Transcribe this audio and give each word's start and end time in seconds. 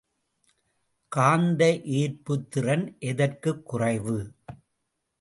காந்த 1.07 1.65
ஏற்புத்திறன் 1.83 2.99
எதற்குக் 2.99 3.65
குறைவு? 3.65 4.33